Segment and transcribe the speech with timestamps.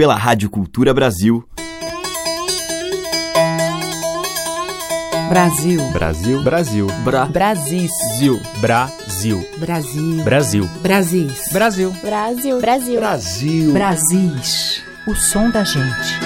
[0.00, 1.46] pela Rádio Cultura Brasil.
[5.28, 5.90] Brasil.
[5.92, 6.42] Brasil.
[6.42, 6.86] Brasil.
[7.04, 7.26] Bra.
[7.26, 7.92] Brasis.
[8.16, 8.40] Zil.
[8.62, 9.46] Brasil.
[9.58, 10.24] Brasil.
[10.24, 10.66] Brasil.
[10.80, 11.52] Brasis.
[11.52, 11.92] Brasil.
[12.00, 12.60] Brasil.
[12.62, 12.98] Brasil.
[12.98, 13.72] Brasil.
[13.74, 14.82] Brasis.
[15.06, 16.18] O som da gente.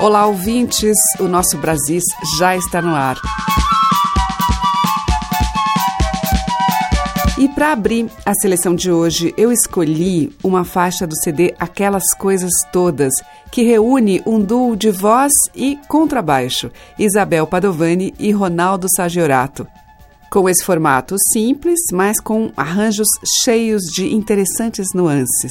[0.00, 0.96] Olá, ouvintes.
[1.20, 2.04] O nosso Brasis
[2.38, 3.18] já está no ar.
[7.42, 12.52] E para abrir a seleção de hoje, eu escolhi uma faixa do CD Aquelas Coisas
[12.72, 13.12] Todas,
[13.50, 19.66] que reúne um duo de voz e contrabaixo, Isabel Padovani e Ronaldo Sagiorato.
[20.30, 23.08] Com esse formato simples, mas com arranjos
[23.42, 25.50] cheios de interessantes nuances.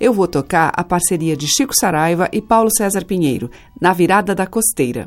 [0.00, 3.48] Eu vou tocar a parceria de Chico Saraiva e Paulo César Pinheiro,
[3.80, 5.06] na virada da costeira.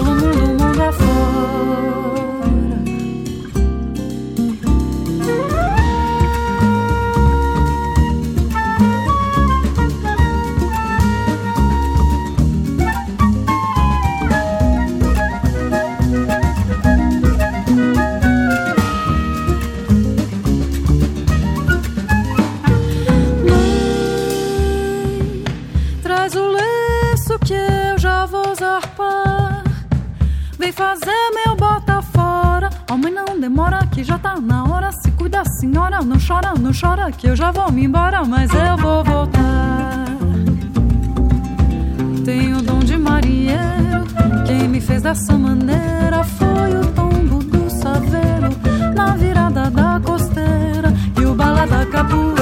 [42.61, 44.05] dom de marinheiro,
[44.45, 48.49] quem me fez dessa maneira foi o tombo do saveiro
[48.95, 52.40] na virada da costeira e o bala da capoeira.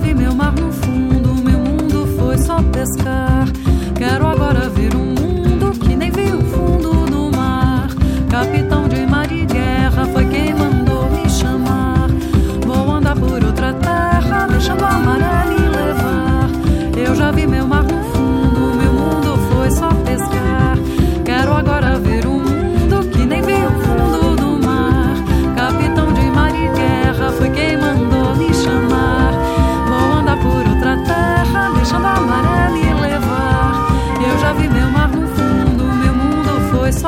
[0.00, 3.46] Vi meu mar no fundo, meu mundo foi só pescar.
[3.96, 7.88] Quero agora ver um mundo que nem viu o fundo do mar.
[8.30, 12.08] Capitão de mar e guerra foi quem mandou me chamar.
[12.66, 15.39] Vou andar por outra terra, deixando a maré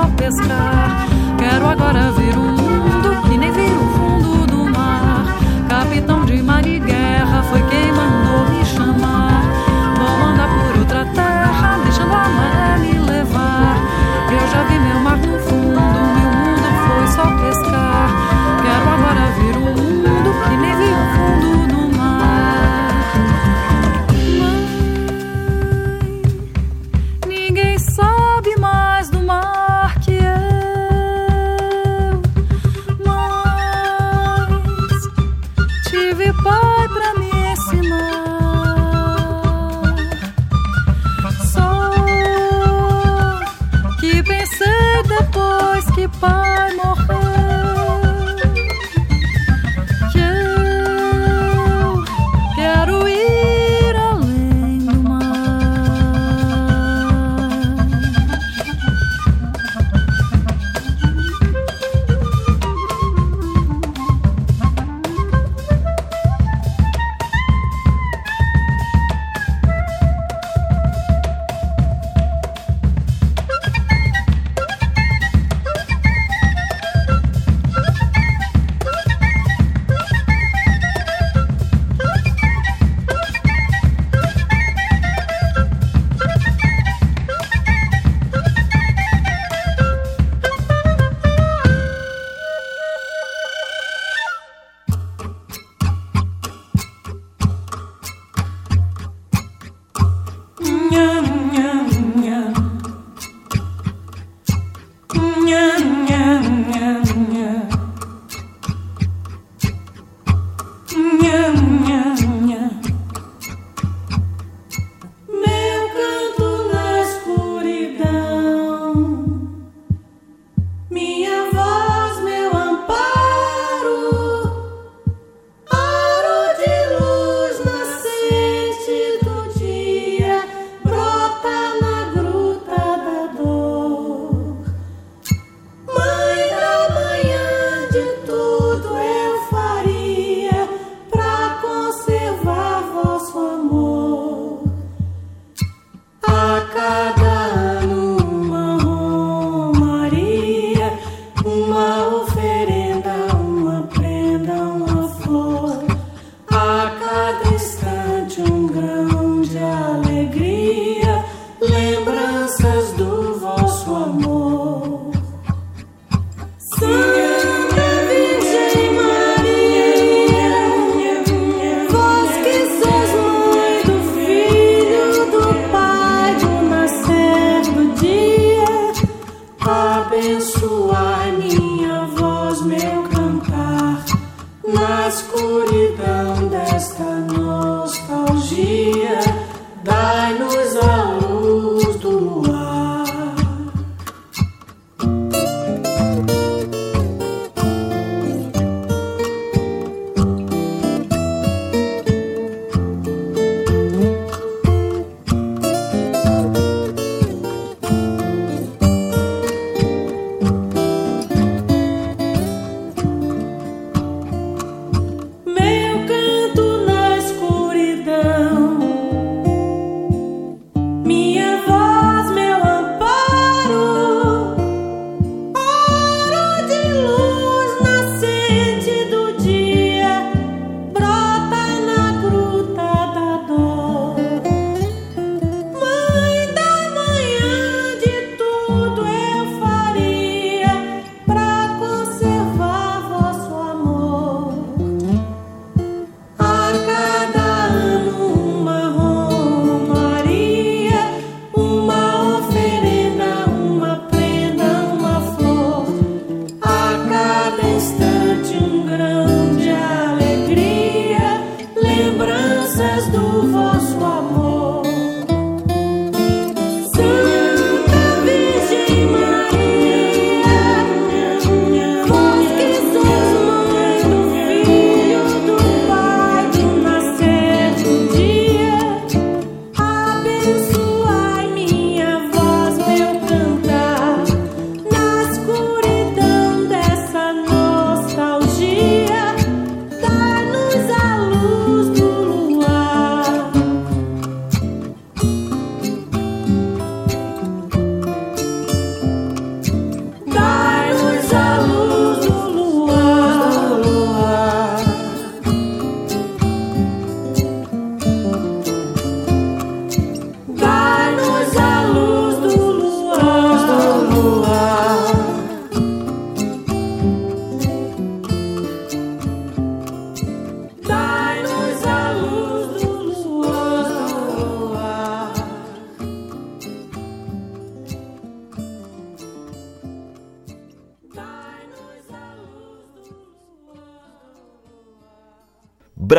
[0.03, 1.07] só pescar.
[1.39, 5.25] Quero agora ver um mundo que nem viu o fundo do mar.
[5.69, 9.32] Capitão de mar e guerra foi quem mandou me chamar.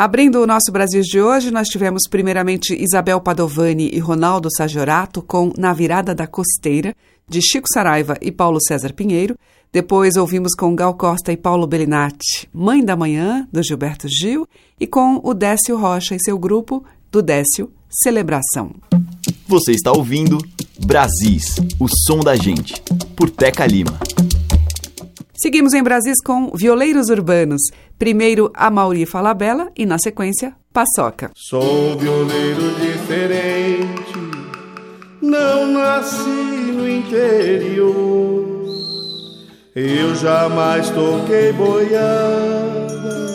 [0.00, 5.52] Abrindo o nosso Brasil de hoje, nós tivemos primeiramente Isabel Padovani e Ronaldo Sajorato com
[5.58, 6.94] Na Virada da Costeira,
[7.28, 9.36] de Chico Saraiva e Paulo César Pinheiro.
[9.72, 14.46] Depois ouvimos com Gal Costa e Paulo Bellinati, Mãe da Manhã, do Gilberto Gil,
[14.78, 18.70] e com o Décio Rocha e seu grupo, do Décio, Celebração.
[19.48, 20.38] Você está ouvindo
[20.78, 22.80] Brasis, o som da gente,
[23.16, 23.98] por Teca Lima.
[25.40, 27.62] Seguimos em Brasis com Violeiros Urbanos.
[27.96, 31.30] Primeiro a Mauri Falabella e, na sequência, Paçoca.
[31.36, 34.18] Sou violeiro diferente,
[35.22, 38.66] não nasci no interior.
[39.76, 43.26] Eu jamais toquei boiada,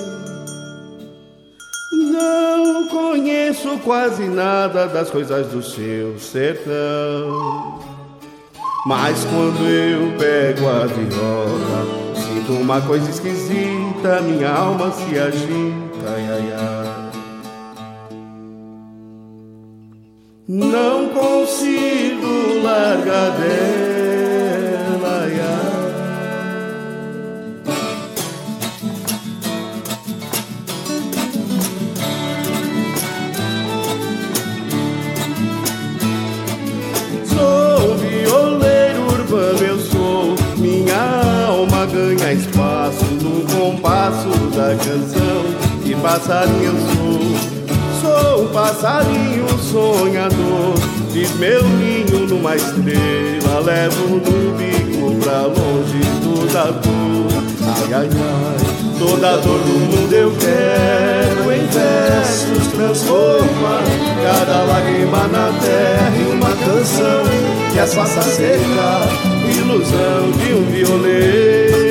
[2.11, 7.92] não conheço quase nada das coisas do seu sertão.
[8.85, 16.27] Mas quando eu pego a viola, sinto uma coisa esquisita, minha alma se agita, ai,
[16.29, 17.03] ai, ai.
[20.45, 24.12] Não consigo largar dela,
[44.55, 45.43] da canção.
[45.83, 47.63] Que passarinho eu sou.
[48.01, 50.75] Sou um passarinho sonhador.
[51.11, 53.59] Fiz meu ninho numa estrela.
[53.63, 57.43] Levo no bico pra longe toda dor.
[57.65, 58.73] Ai, ai, ai.
[58.99, 63.83] Toda dor do mundo eu quero em versos transformar
[64.23, 67.23] cada lágrima na terra em uma canção
[67.73, 69.07] que as faça secar,
[69.57, 71.82] ilusão de um violeiro.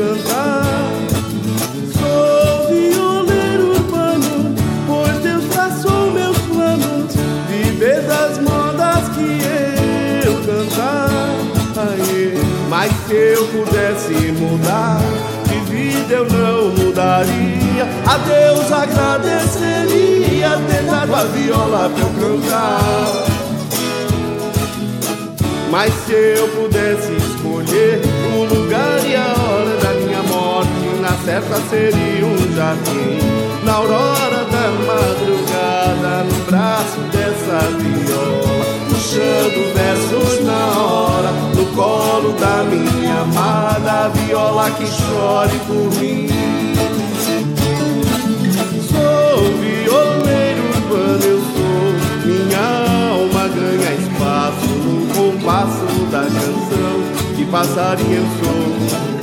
[0.00, 0.64] Cantar.
[1.98, 4.54] Sou violeiro urbano,
[4.86, 7.14] pois Deus traçou meus planos,
[7.50, 9.42] viver das modas que
[10.26, 11.10] eu cantar.
[11.76, 12.32] Aê,
[12.70, 15.00] mas se eu pudesse mudar
[15.46, 17.86] de vida eu não mudaria.
[18.06, 23.26] A Deus agradeceria ter dado a viola pra eu cantar.
[25.70, 28.19] Mas se eu pudesse escolher
[31.30, 33.18] certa seria um jardim.
[33.64, 42.64] Na aurora da madrugada, no braço dessa viola, puxando versos na hora, no colo da
[42.64, 46.26] minha amada, viola que chore por mim.
[48.90, 51.86] Sou violeiro urbano, eu sou.
[52.24, 57.36] Minha alma ganha espaço no compasso da canção.
[57.36, 59.19] Que passarinho eu sou.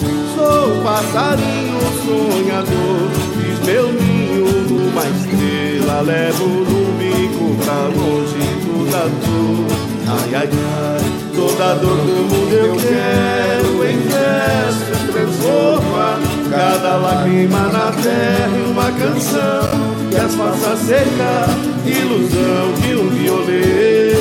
[0.67, 3.09] Sou passarinho sonhador.
[3.37, 6.01] Fiz meu ninho numa estrela.
[6.01, 9.65] Levo no bico pra longe toda dor.
[10.09, 11.05] Ai, ai, ai.
[11.33, 16.19] Toda dor do mundo eu quero em verso transformar.
[16.49, 21.47] Cada lágrima na terra em uma canção que as faça secar,
[21.85, 24.16] ilusão de um violeiro.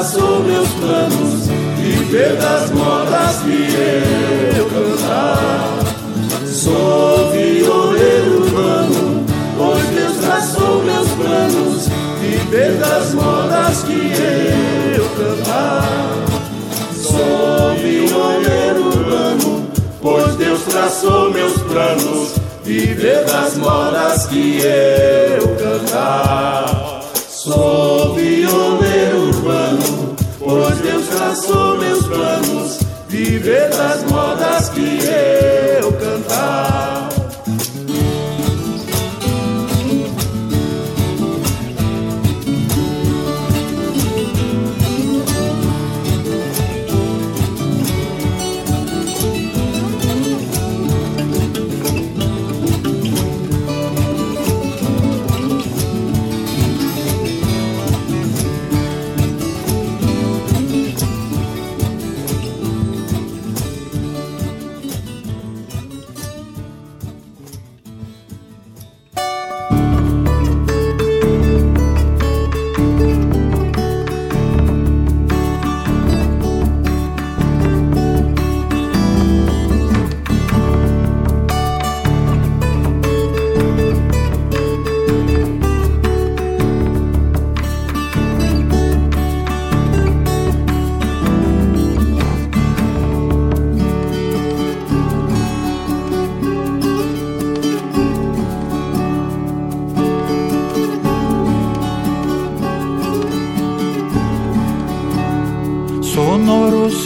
[0.00, 5.78] Traçou meus planos, viver das modas que eu cantar.
[6.50, 9.26] Sou violeiro urbano,
[9.58, 11.88] pois Deus traçou meus planos,
[12.18, 14.14] viver das modas que
[14.96, 15.84] eu cantar.
[16.94, 27.02] Sou violeiro urbano, pois Deus traçou meus planos, viver das modas que eu cantar.
[27.28, 28.89] Sou violeiro
[30.50, 34.98] pois Deus traçou meus planos, viver das modas que
[35.80, 36.89] eu cantar.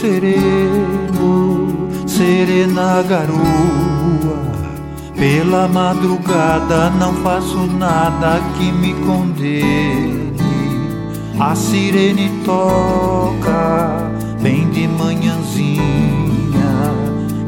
[0.05, 4.45] Sereno, serena garoa.
[5.17, 10.31] Pela madrugada não faço nada que me condene.
[11.39, 15.81] A sirene toca bem de manhãzinha,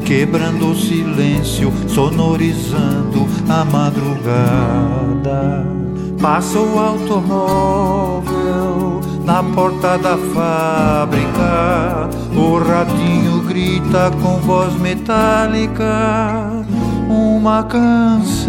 [0.04, 5.64] quebrando o silêncio, sonorizando a madrugada.
[6.20, 8.28] Passa o automóvel
[9.24, 12.17] na porta da fábrica.
[12.36, 16.64] O ratinho grita com voz metálica
[17.08, 18.48] uma canção.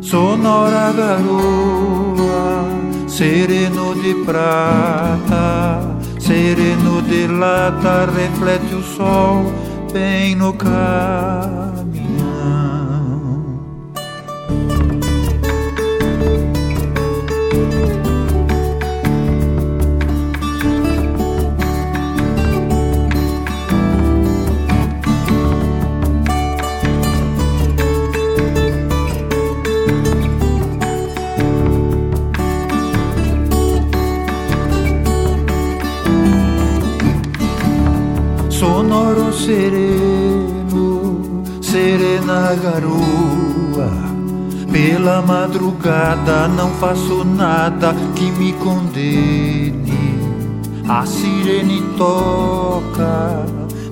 [0.00, 2.66] Sonora garoa,
[3.08, 5.80] sereno de prata,
[6.18, 9.52] sereno de lata, reflete o sol
[9.92, 11.71] bem no carro
[39.52, 43.90] sereno, serena garoa.
[44.72, 49.92] Pela madrugada não faço nada que me condene.
[50.88, 53.44] A sirene toca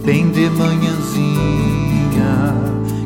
[0.02, 2.54] bem de manhãzinha,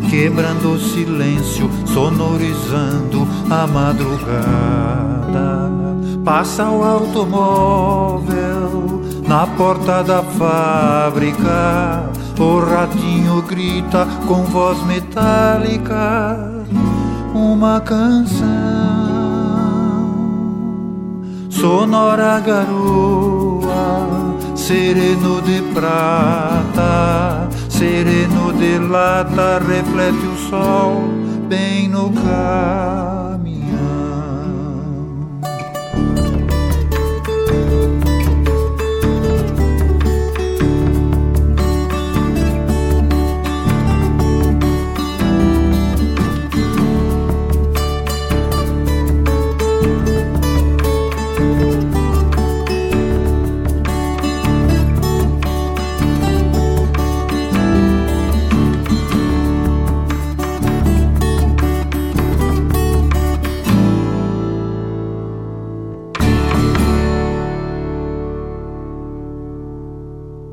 [0.09, 5.73] quebrando o silêncio, sonorizando a madrugada.
[6.25, 8.31] Passa o automóvel
[9.27, 16.65] na porta da fábrica o ratinho grita com voz metálica
[17.35, 19.15] uma canção
[21.65, 31.05] sonora garoa, sereno de prata, sereno de lata, reflete o sol
[31.49, 33.34] bem no carro.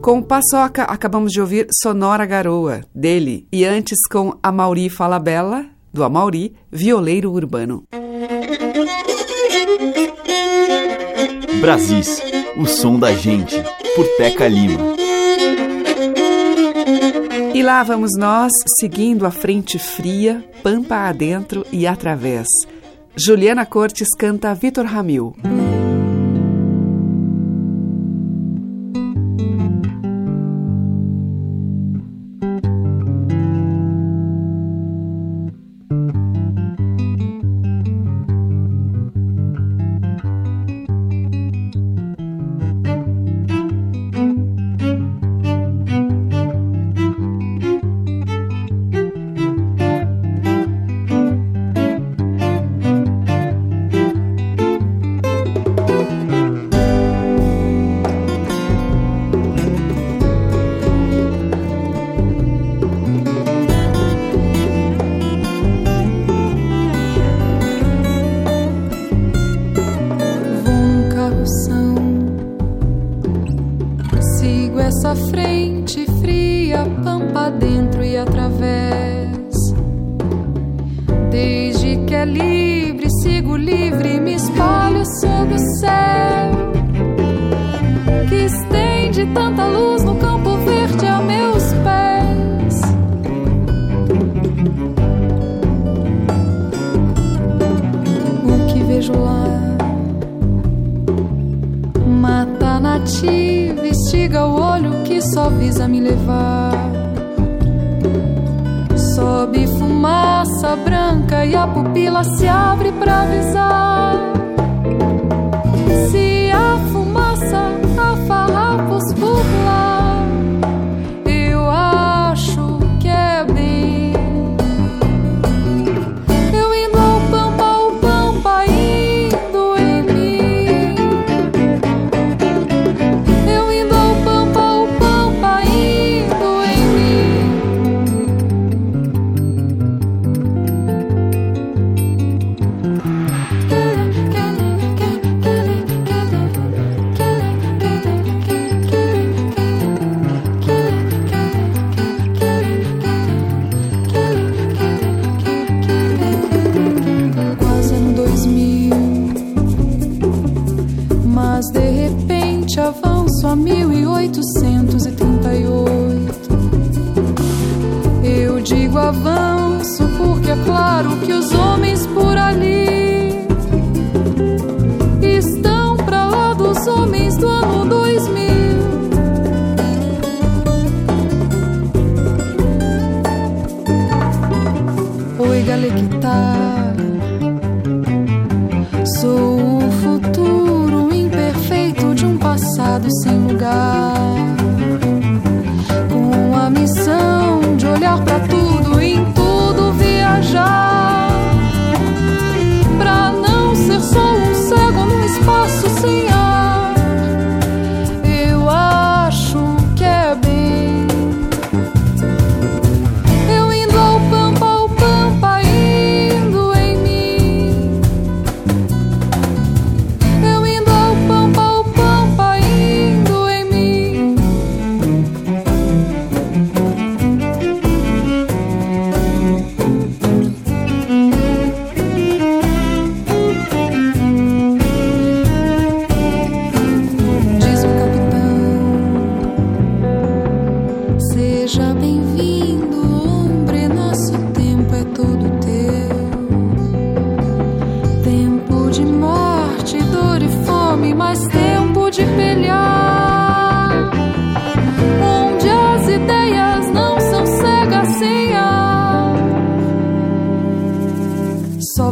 [0.01, 6.55] Com Paçoca, acabamos de ouvir Sonora Garoa, dele, e antes com Amauri Falabella, do Amauri,
[6.71, 7.83] violeiro urbano.
[11.59, 12.19] Brasis,
[12.57, 13.55] o som da gente,
[13.95, 14.95] por Teca Lima.
[17.53, 22.47] E lá vamos nós, seguindo a frente fria, pampa adentro e através.
[23.15, 25.35] Juliana Cortes canta Vitor Ramil.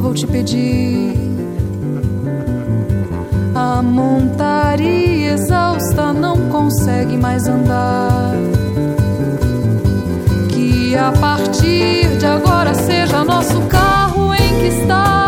[0.09, 1.13] vou te pedir
[3.53, 8.31] a montaria exausta não consegue mais andar.
[10.49, 15.18] Que a partir de agora seja nosso carro em que está.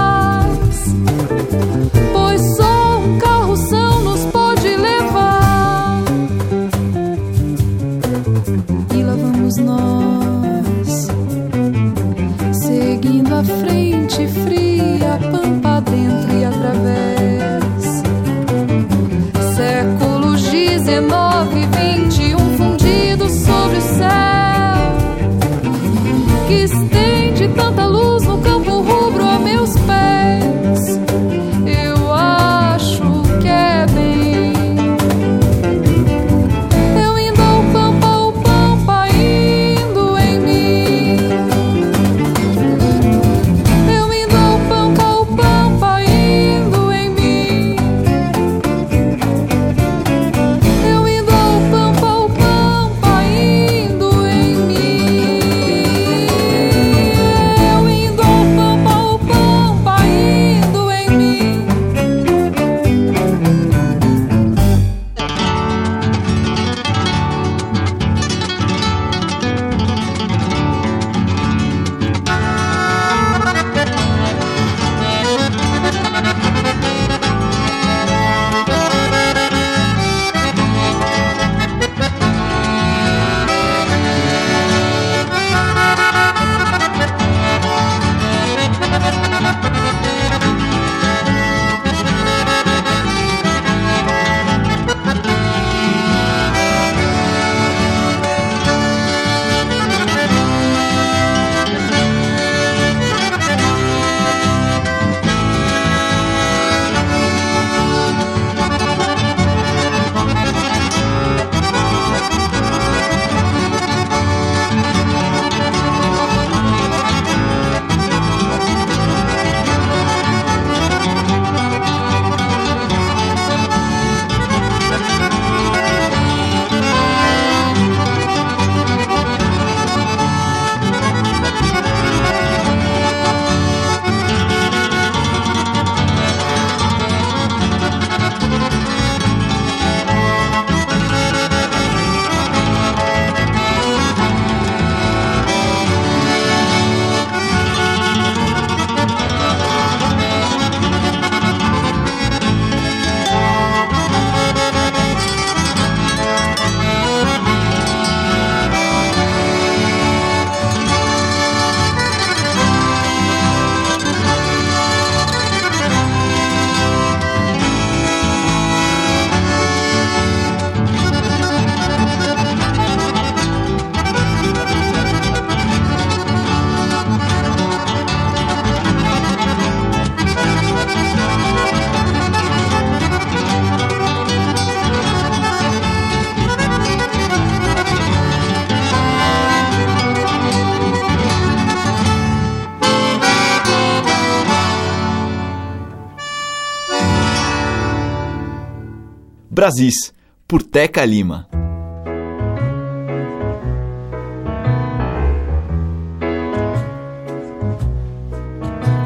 [199.53, 200.13] Brasis,
[200.47, 201.45] por Teca Lima.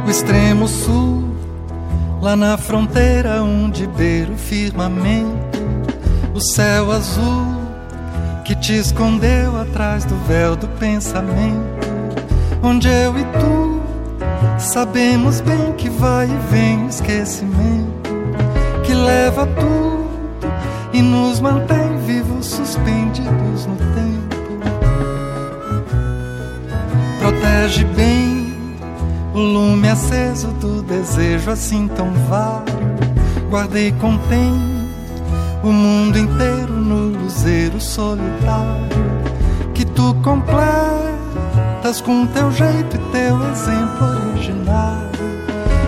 [0.05, 1.35] O extremo sul,
[2.21, 5.57] lá na fronteira onde beira o firmamento,
[6.31, 7.47] o céu azul
[8.45, 11.87] que te escondeu atrás do véu do pensamento,
[12.61, 18.11] onde eu e tu sabemos bem que vai e vem o esquecimento,
[18.85, 19.84] que leva tudo
[20.95, 24.35] e nos mantém vivos suspendidos no tempo.
[27.19, 28.55] Protege bem
[29.33, 32.73] o lume aceso do desejo assim tão vário,
[33.49, 34.53] guardei contém
[35.65, 38.95] o mundo inteiro no luzeiro solitário.
[39.73, 45.09] Que tu completas com teu jeito e teu exemplo originário.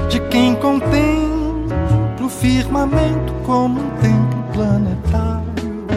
[0.09, 4.26] De quem contempla o firmamento como um templo
[4.57, 5.87] planetário.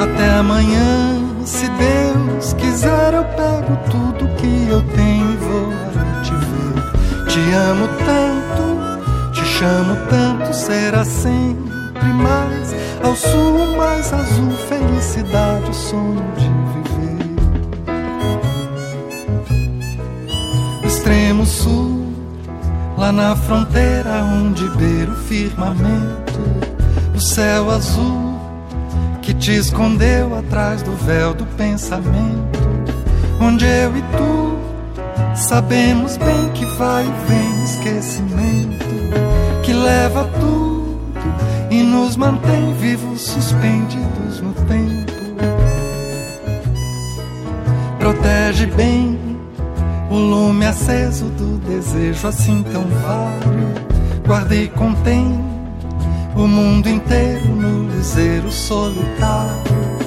[0.00, 5.72] Até amanhã, se Deus quiser, eu pego tudo que eu tenho e vou
[6.22, 7.26] te ver.
[7.28, 8.48] Te amo tanto
[9.58, 12.74] chamo tanto, será sempre mais.
[13.02, 17.36] Ao sul, mais azul, felicidade, o sonho de viver.
[20.84, 21.97] Extremo sul,
[22.98, 26.40] lá na fronteira onde beira o firmamento,
[27.14, 28.40] o céu azul
[29.22, 32.58] que te escondeu atrás do véu do pensamento,
[33.40, 34.58] onde eu e tu
[35.36, 38.84] sabemos bem que vai e vem esquecimento
[39.62, 40.98] que leva tudo
[41.70, 45.12] e nos mantém vivos, suspendidos no tempo.
[48.00, 49.27] Protege bem
[50.10, 53.68] o lume aceso do desejo, assim tão vário.
[54.26, 55.38] Guarda e contém
[56.36, 59.98] o mundo inteiro no luzeiro solitário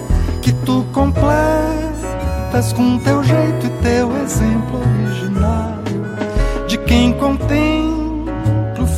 [0.41, 7.91] que tu completas com teu jeito e teu exemplo originário de quem contém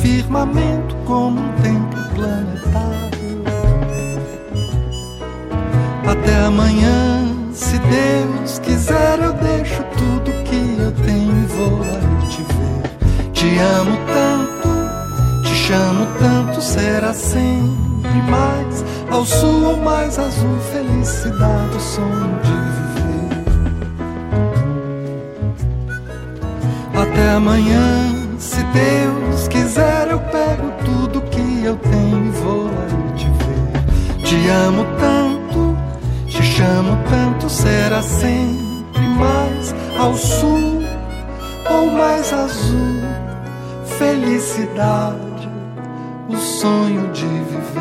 [0.04, 3.44] firmamento como um templo planetário.
[6.06, 9.82] Até amanhã, se Deus quiser, eu deixo
[10.94, 12.64] tenho e vou aí te ver.
[13.32, 14.68] Te amo tanto,
[15.42, 18.84] te chamo tanto, será sempre mais.
[19.10, 22.94] Ao sul ou mais azul, felicidade, o sonho de viver.
[27.00, 33.26] Até amanhã, se Deus quiser, eu pego tudo que eu tenho e vou aí te
[33.26, 34.24] ver.
[34.24, 35.76] Te amo tanto,
[36.26, 40.73] te chamo tanto, será sempre mais ao sul
[41.70, 43.02] ou mais azul.
[43.98, 45.48] Felicidade,
[46.28, 47.74] o sonho de viver.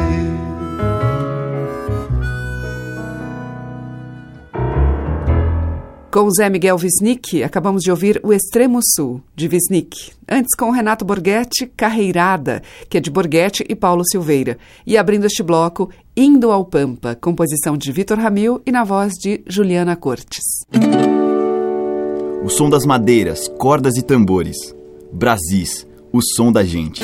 [6.14, 10.12] Com Zé Miguel Wisnik, acabamos de ouvir O Extremo Sul, de Wisnik.
[10.30, 14.60] Antes, com Renato Borghetti, Carreirada, que é de Borghetti e Paulo Silveira.
[14.86, 19.44] E abrindo este bloco, Indo ao Pampa, composição de Vitor Ramil e na voz de
[19.48, 20.44] Juliana Cortes.
[22.44, 24.58] O som das madeiras, cordas e tambores.
[25.14, 27.02] Brasis, o som da gente.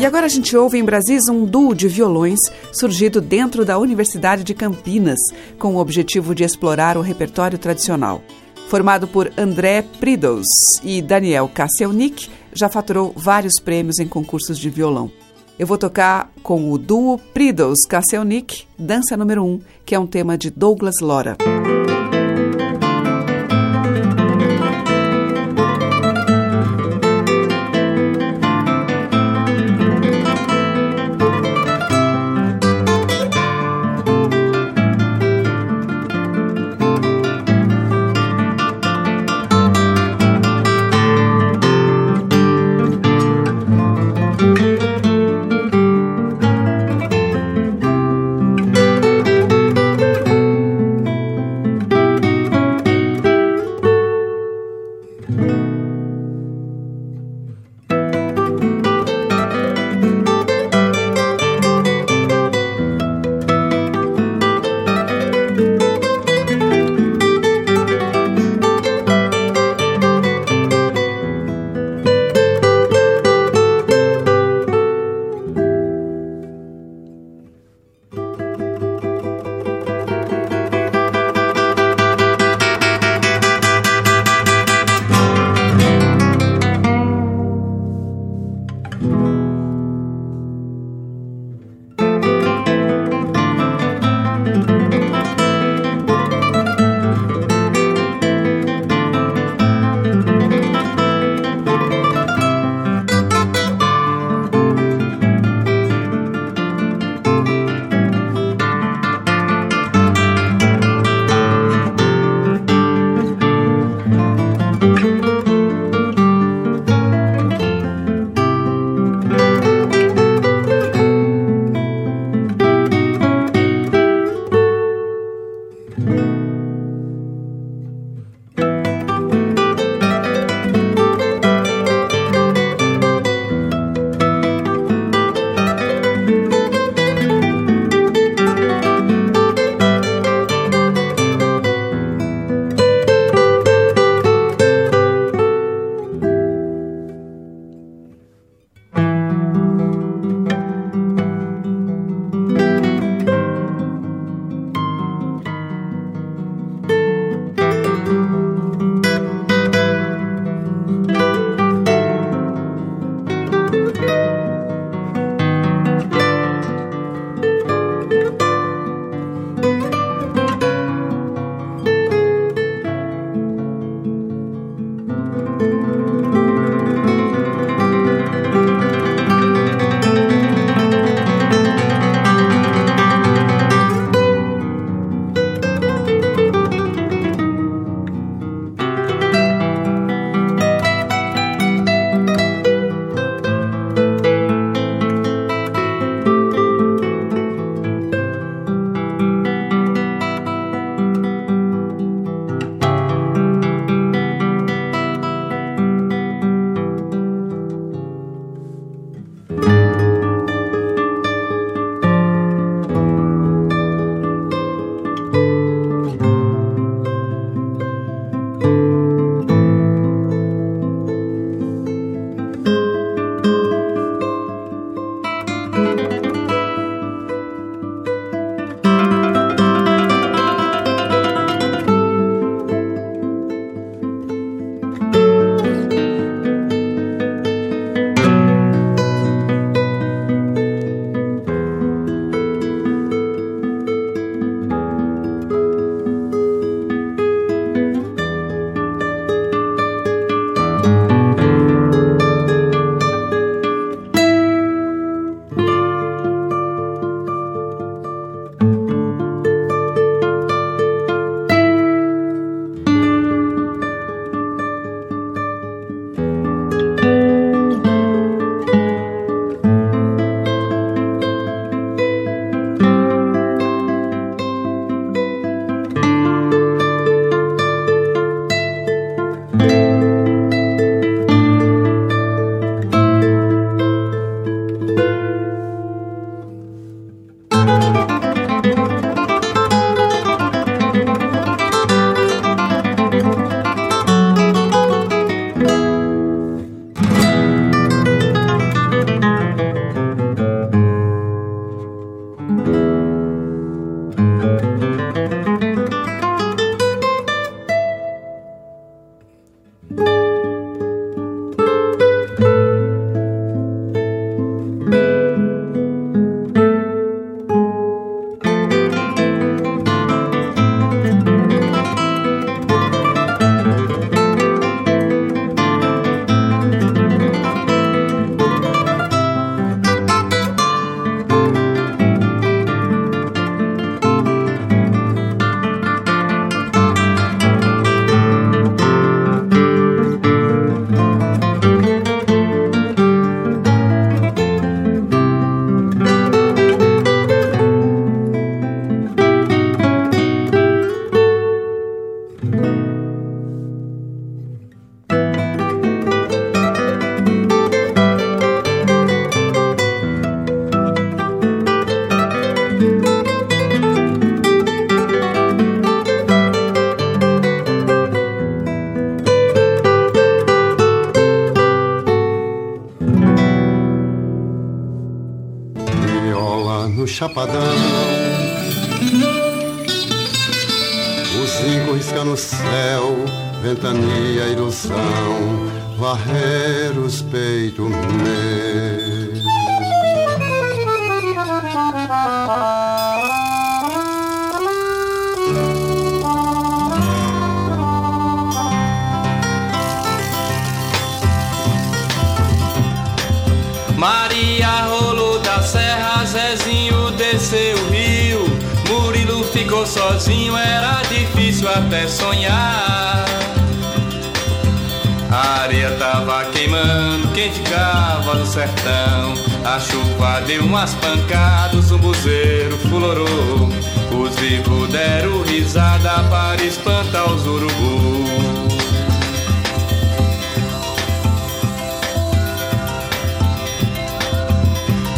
[0.00, 2.38] E agora a gente ouve em Brasis um duo de violões
[2.72, 5.18] surgido dentro da Universidade de Campinas,
[5.58, 8.22] com o objetivo de explorar o repertório tradicional.
[8.70, 10.46] Formado por André Pridos
[10.82, 15.12] e Daniel Kasselnik, já faturou vários prêmios em concursos de violão.
[15.58, 20.38] Eu vou tocar com o duo Pridos Kasselnik, Dança Número 1, que é um tema
[20.38, 21.36] de Douglas Lora.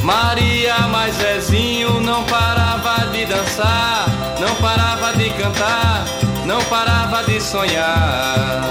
[0.02, 4.06] Maria, mas Zezinho não parava de dançar,
[4.40, 6.04] não parava de cantar,
[6.44, 8.62] não parava de sonhar.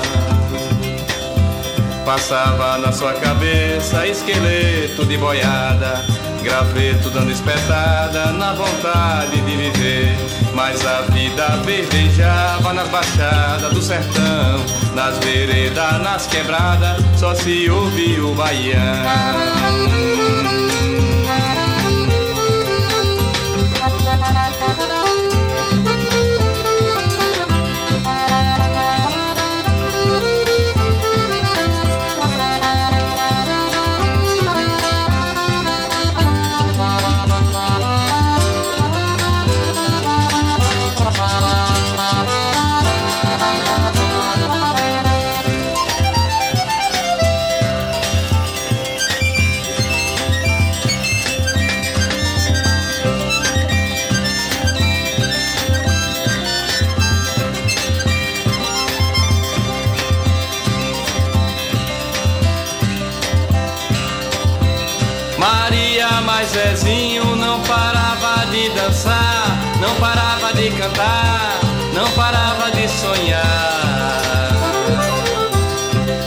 [2.05, 6.03] Passava na sua cabeça esqueleto de boiada,
[6.43, 10.17] graveto dando espetada na vontade de viver.
[10.53, 18.25] Mas a vida verdejava nas baixadas do sertão, nas veredas, nas quebradas, só se ouvia
[18.25, 20.11] o baiano.
[70.62, 71.59] De cantar,
[71.91, 73.41] não parava de sonhar.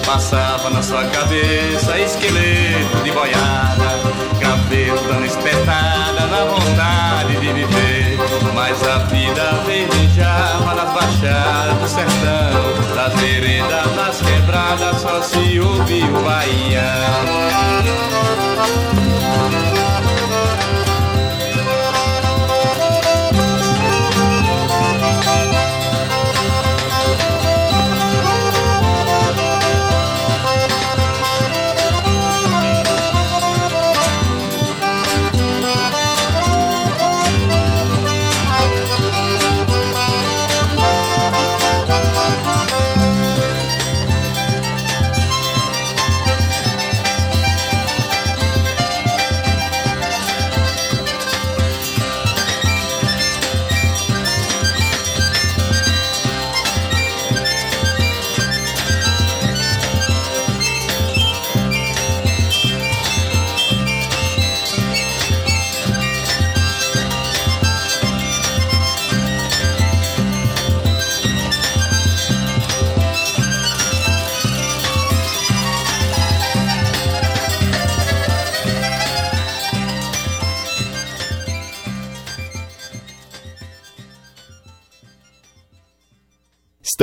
[0.05, 4.01] Passava na sua cabeça esqueleto de boiada,
[4.41, 8.19] graveto dando espetada na vontade de viver.
[8.53, 16.07] Mas a vida verdejava nas baixadas do sertão, das veredas, nas quebradas, só se ouvia
[16.07, 17.35] o baiano.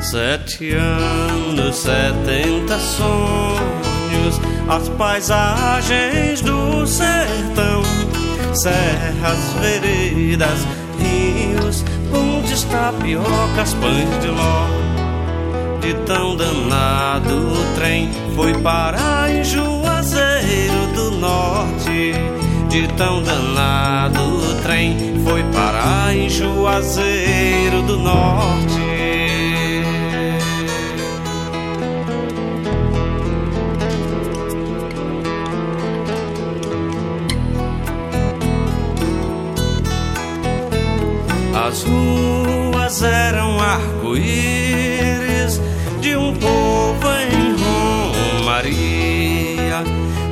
[0.00, 7.82] Sete anos, setenta sonhos, as paisagens do sertão,
[8.54, 10.66] serras, veredas,
[10.98, 14.66] rios, pontes, tapiocas, pães de ló.
[15.80, 22.14] De tão danado o trem foi parar em Juazeiro do Norte
[22.70, 28.79] de tão danado o trem foi parar em Juazeiro do Norte.
[41.66, 45.60] As ruas eram arco-íris
[46.00, 47.54] de um povo em
[48.38, 49.84] Romaria.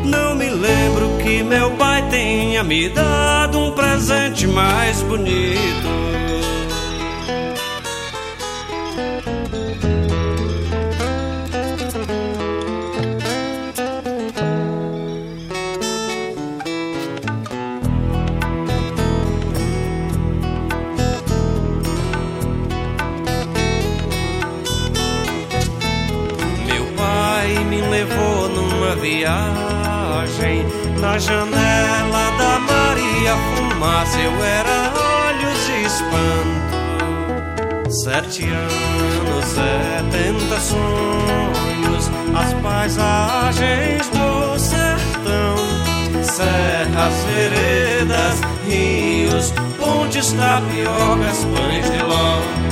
[0.06, 5.86] Não me lembro que meu pai tenha me dado um presente mais bonito.
[29.28, 30.64] Viagem
[31.00, 34.18] na janela da Maria Fumaça.
[34.18, 34.92] Eu era
[35.26, 36.78] olhos e espanto.
[38.04, 45.56] Sete anos, setenta sonhos, as paisagens do sertão,
[46.22, 52.68] serras, veredas, rios, pontes, tapiocas, pães de ló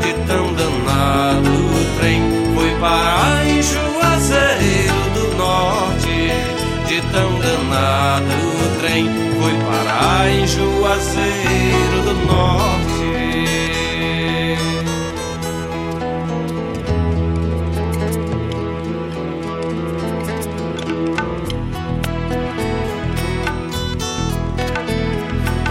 [0.00, 2.20] de tão danado o trem
[2.54, 3.62] foi parar em
[8.14, 9.06] danado o trem
[9.40, 12.94] foi parar em Juazeiro do Norte.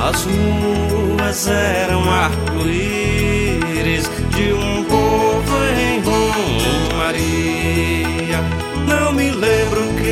[0.05, 2.92] As ruas eram arco-íris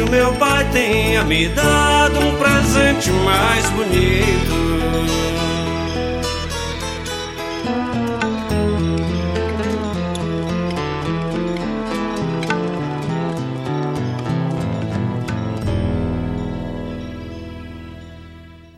[0.02, 4.62] o meu pai tenha me dado um presente mais bonito.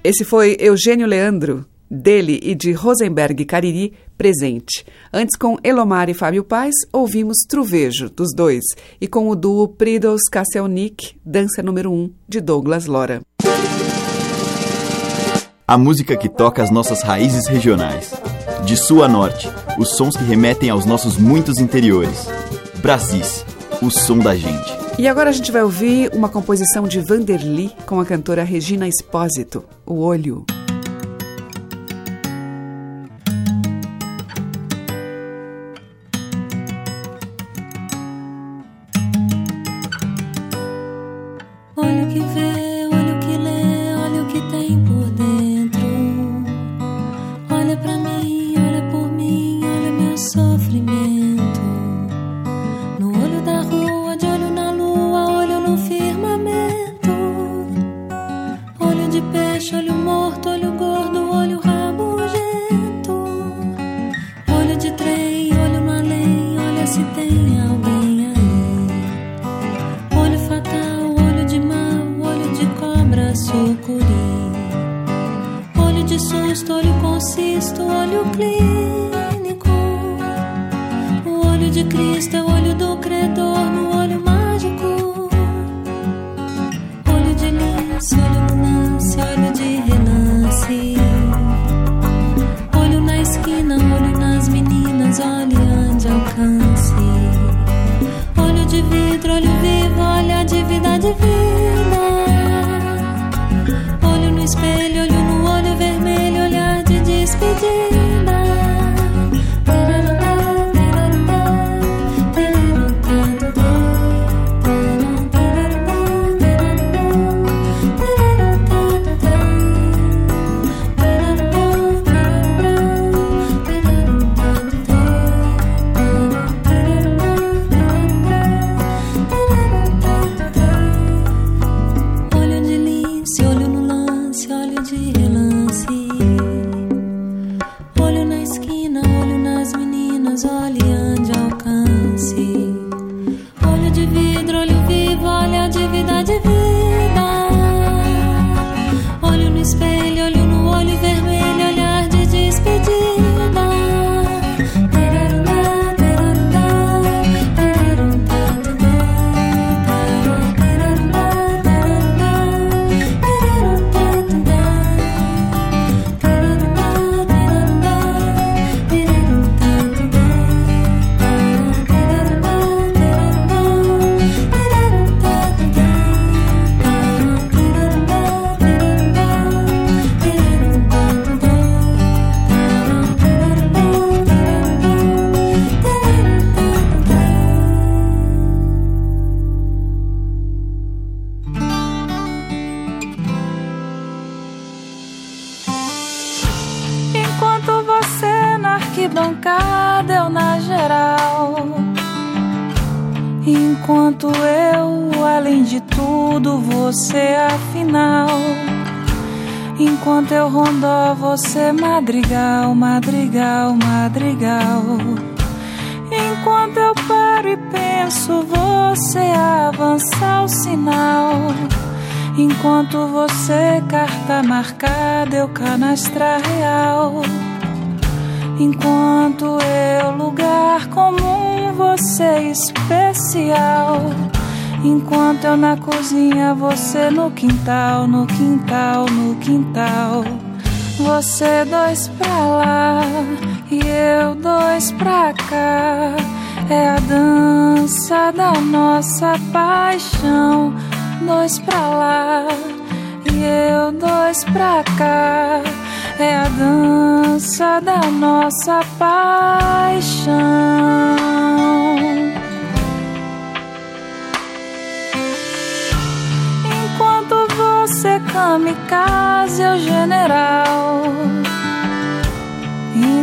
[0.04, 1.66] Esse foi Eugênio Leandro,
[2.04, 4.86] dele e de Rosenberg Cariri, presente.
[5.12, 8.64] Antes, com Elomar e Fábio Paz, ouvimos Truvejo, dos dois,
[9.00, 13.22] e com o duo Pridos Kasselnik, Dança Número 1, de Douglas Lora.
[15.66, 18.14] A música que toca as nossas raízes regionais.
[18.66, 19.50] De sul a norte,
[19.80, 22.28] os sons que remetem aos nossos muitos interiores.
[22.82, 23.46] Brasis,
[23.82, 24.84] o som da gente.
[25.00, 29.64] E agora a gente vai ouvir uma composição de Vanderly com a cantora Regina Espósito,
[29.86, 30.46] O Olho.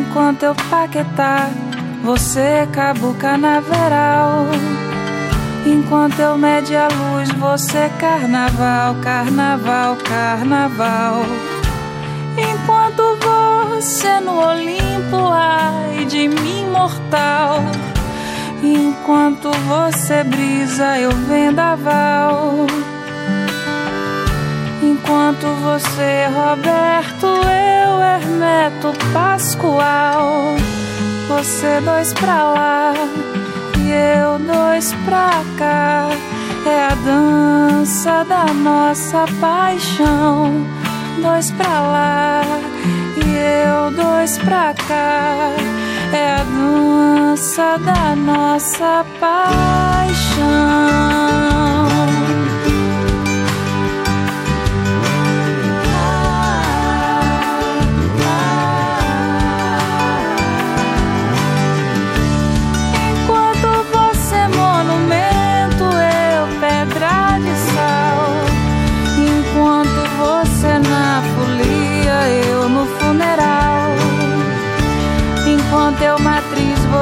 [0.00, 1.50] Enquanto eu paquetá,
[2.02, 4.46] você cabo canaveral.
[5.66, 11.22] Enquanto eu mede a luz, você carnaval, carnaval, carnaval.
[12.34, 17.58] Enquanto você no Olimpo, ai de mim mortal.
[18.62, 22.66] Enquanto você brisa, eu vendaval.
[24.82, 30.56] Enquanto você, Roberto, eu, Hermeto, Pascoal.
[31.28, 32.94] Você dois pra lá
[33.78, 36.08] e eu dois pra cá.
[36.66, 40.66] É a dança da nossa paixão.
[41.22, 42.42] Dois pra lá
[43.16, 45.50] e eu dois pra cá.
[46.12, 50.10] É a dança da nossa paixão.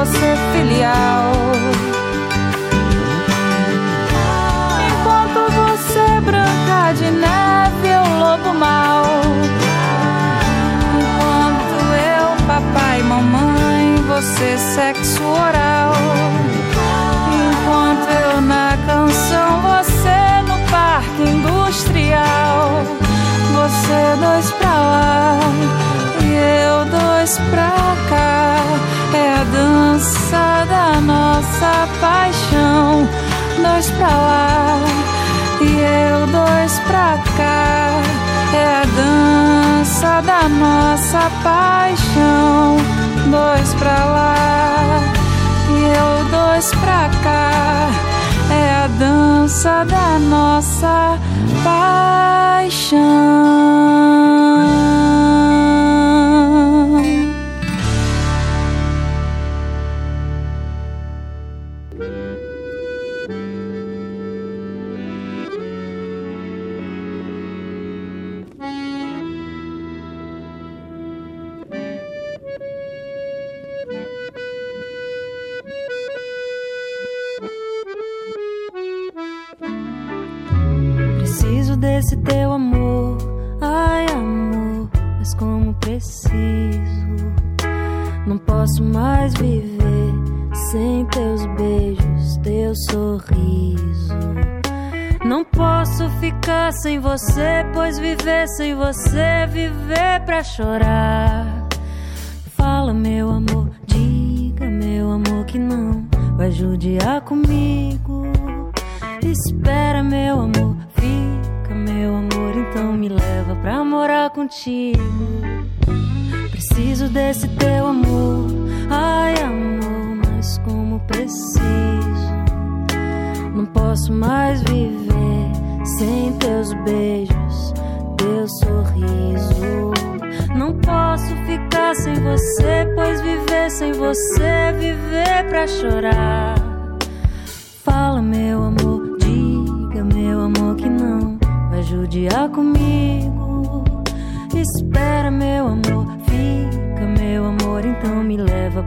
[0.09, 1.31] Você filial.
[4.89, 9.05] Enquanto você branca de neve, eu lobo mal.
[10.99, 15.93] Enquanto eu papai mamãe, você sexo oral.
[17.51, 22.83] Enquanto eu na canção, você no parque industrial.
[23.53, 25.39] Você dois pra lá
[26.23, 27.69] e eu dois pra
[28.09, 28.98] cá.
[29.13, 33.07] É a dança da nossa paixão.
[33.61, 34.79] Dois pra lá
[35.61, 38.01] e eu dois pra cá.
[38.53, 42.77] É a dança da nossa paixão.
[43.29, 45.01] Dois pra lá
[45.69, 47.89] e eu dois pra cá.
[48.51, 51.17] É a dança da nossa
[51.63, 52.99] paixão.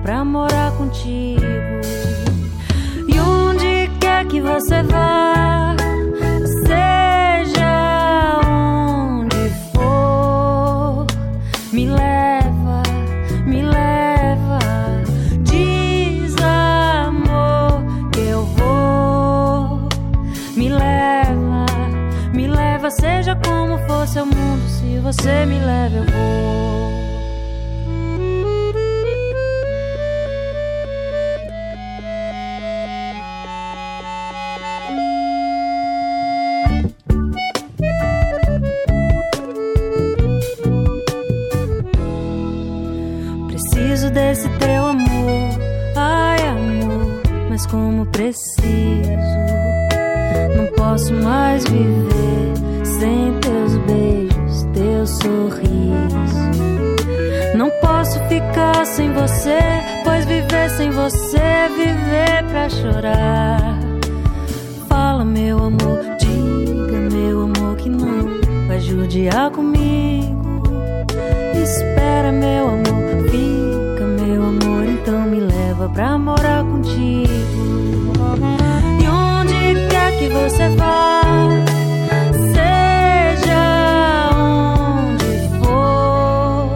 [0.03, 1.43] Pra morar contigo.
[3.09, 5.75] E onde quer você vá,
[6.67, 11.07] seja onde for,
[11.73, 12.83] me leva,
[13.47, 14.59] me leva,
[15.43, 17.83] diz amor
[18.13, 19.89] que eu vou,
[20.57, 21.67] me leva,
[22.33, 26.62] me leva, seja como for seu mundo, se você me leva eu vou.
[51.03, 52.53] Posso mais viver
[52.85, 55.73] sem teus beijos, teu sorriso.
[57.57, 59.59] Não posso ficar sem você,
[60.05, 63.81] pois viver sem você é viver pra chorar.
[64.89, 70.63] Fala, meu amor, diga, meu amor, que não vai judiar comigo.
[71.61, 77.32] Espera, meu amor, fica, meu amor, então me leva pra morar contigo.
[80.43, 81.21] Você vá,
[82.53, 86.69] seja onde for,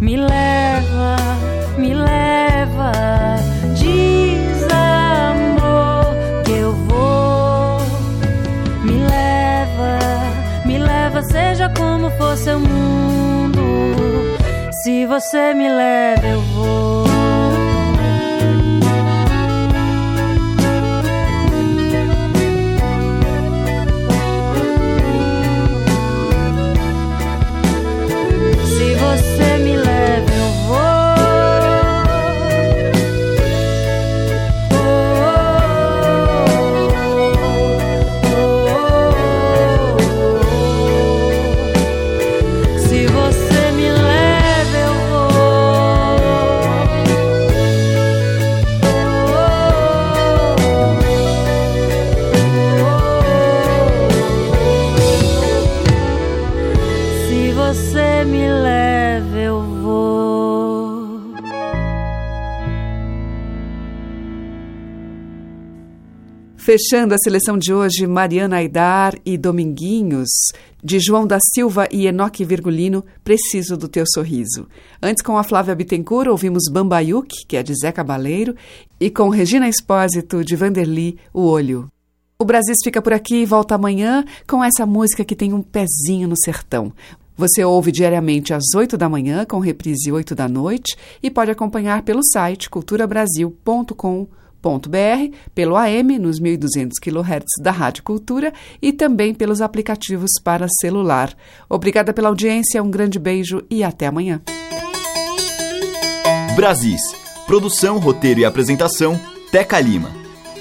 [0.00, 1.16] me leva,
[1.76, 2.92] me leva,
[3.74, 6.14] diz amor
[6.44, 7.80] que eu vou.
[8.84, 9.98] Me leva,
[10.64, 13.62] me leva, seja como for seu mundo.
[14.84, 17.05] Se você me leva, eu vou.
[66.66, 70.28] Fechando a seleção de hoje, Mariana Aidar e Dominguinhos,
[70.82, 74.66] de João da Silva e Enoque Virgulino, Preciso do Teu Sorriso.
[75.00, 78.56] Antes, com a Flávia Bittencourt, ouvimos Bambaiuque, que é de Zé Cabaleiro,
[78.98, 81.88] e com Regina Espósito, de Vanderly, O Olho.
[82.36, 86.26] O Brasil fica por aqui e volta amanhã com essa música que tem um pezinho
[86.26, 86.92] no sertão.
[87.36, 92.02] Você ouve diariamente às 8 da manhã, com reprise 8 da noite, e pode acompanhar
[92.02, 94.45] pelo site culturabrasil.com.br,
[95.54, 98.52] pelo AM nos 1200 kHz da Rádio Cultura
[98.82, 101.32] e também pelos aplicativos para celular.
[101.68, 104.40] Obrigada pela audiência, um grande beijo e até amanhã.
[106.56, 107.00] Brasis.
[107.46, 109.20] Produção, roteiro e apresentação,
[109.52, 110.10] Teca Lima.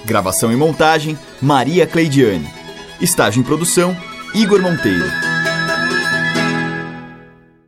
[0.05, 2.47] Gravação e montagem, Maria Cleidiane.
[3.01, 3.95] Estágio em produção,
[4.35, 5.34] Igor Monteiro.